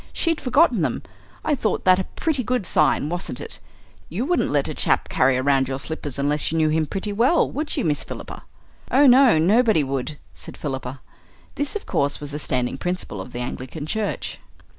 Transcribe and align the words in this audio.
She'd 0.13 0.41
forgotten 0.41 0.81
them. 0.81 1.03
I 1.45 1.53
thought 1.53 1.85
that 1.85 1.99
a 1.99 2.05
pretty 2.15 2.43
good 2.43 2.65
sign, 2.65 3.07
wasn't 3.07 3.39
it? 3.39 3.59
You 4.09 4.25
wouldn't 4.25 4.49
let 4.49 4.67
a 4.67 4.73
chap 4.73 5.09
carry 5.09 5.39
round 5.39 5.67
your 5.67 5.77
slippers 5.77 6.17
unless 6.17 6.51
you 6.51 6.57
knew 6.57 6.69
him 6.69 6.87
pretty 6.87 7.13
well, 7.13 7.47
would 7.51 7.77
you, 7.77 7.85
Miss 7.85 8.03
Philippa?" 8.03 8.43
"Oh 8.89 9.05
no, 9.05 9.37
nobody 9.37 9.83
would," 9.83 10.17
said 10.33 10.57
Philippa. 10.57 11.01
This 11.53 11.75
of 11.75 11.85
course, 11.85 12.19
was 12.19 12.33
a 12.33 12.39
standing 12.39 12.79
principle 12.79 13.21
of 13.21 13.31
the 13.31 13.41
Anglican 13.41 13.85
Church. 13.85 14.39